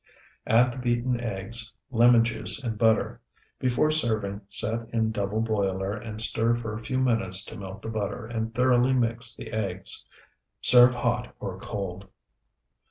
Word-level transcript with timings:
Add 0.47 0.71
the 0.73 0.79
beaten 0.79 1.19
eggs, 1.19 1.75
lemon 1.91 2.23
juice, 2.25 2.59
and 2.63 2.75
butter. 2.75 3.21
Before 3.59 3.91
serving, 3.91 4.41
set 4.47 4.89
in 4.91 5.11
double 5.11 5.41
boiler 5.41 5.93
and 5.95 6.19
stir 6.19 6.55
for 6.55 6.73
a 6.73 6.79
few 6.79 6.97
minutes 6.97 7.45
to 7.45 7.55
melt 7.59 7.83
the 7.83 7.89
butter 7.89 8.25
and 8.25 8.51
thoroughly 8.55 8.95
mix 8.95 9.35
the 9.35 9.53
eggs. 9.53 10.03
Serve 10.59 10.95
hot 10.95 11.35
or 11.39 11.59
cold. 11.59 12.07